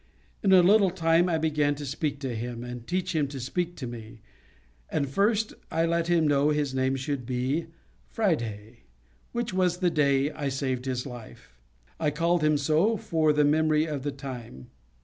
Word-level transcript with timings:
In 0.41 0.51
a 0.51 0.63
little 0.63 0.89
time 0.89 1.29
I 1.29 1.37
began 1.37 1.75
to 1.75 1.85
speak 1.85 2.19
to 2.21 2.35
him, 2.35 2.63
and 2.63 2.87
teach 2.87 3.13
him 3.13 3.27
to 3.27 3.39
speak 3.39 3.75
to 3.75 3.85
me; 3.85 4.21
and 4.89 5.07
first, 5.07 5.53
I 5.69 5.85
let 5.85 6.07
him 6.07 6.27
know 6.27 6.49
his 6.49 6.73
name 6.73 6.95
should 6.95 7.23
be 7.23 7.67
Friday, 8.09 8.85
which 9.31 9.53
was 9.53 9.77
the 9.77 9.91
day 9.91 10.31
I 10.31 10.49
saved 10.49 10.85
his 10.85 11.05
life: 11.05 11.55
I 11.99 12.09
called 12.09 12.43
him 12.43 12.57
so 12.57 12.97
for 12.97 13.31
the 13.31 13.45
memory 13.45 13.85
of 13.85 14.01
the 14.01 14.11
time. 14.11 14.71